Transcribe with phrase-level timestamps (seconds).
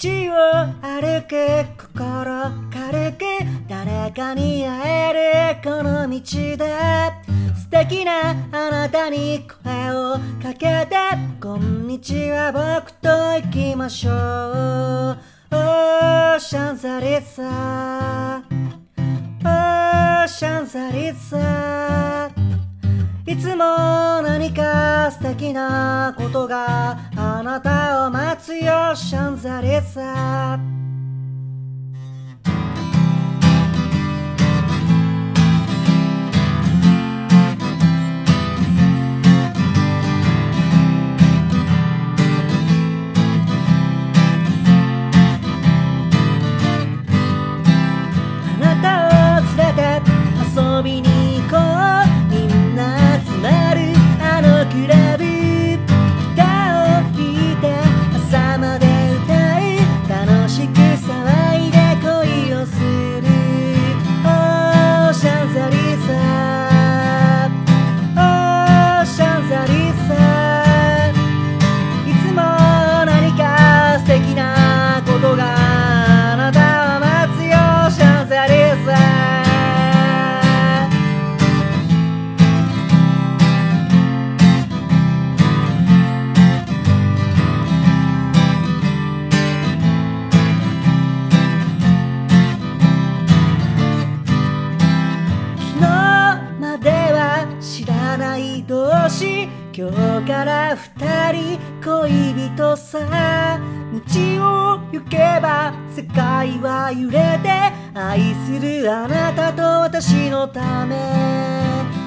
[0.00, 1.34] 道を歩く
[1.76, 2.22] 心
[2.72, 3.24] 軽く
[3.68, 6.20] 誰かに会えるこの道
[6.56, 7.38] で。
[7.58, 10.96] 素敵なあなたに声をかけて
[11.40, 18.42] こんにちは僕と行きましょうオーシャンザリザ
[19.44, 22.30] オーシャンザリザ
[23.26, 27.87] いつも何か素敵なことがあなた
[28.90, 30.87] を待つよ
[99.08, 99.14] ない。
[99.14, 103.96] 同士今日から二人恋人さ道
[104.74, 107.48] を行けば世界は揺れて
[107.98, 110.96] 愛するあなたと私のため。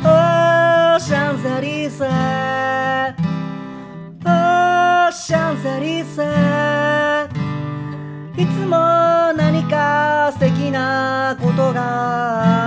[0.00, 3.14] オーシャンザリザ
[4.24, 7.28] オーシャンザリザ
[8.36, 8.76] いつも
[9.36, 12.57] 何か素敵なことが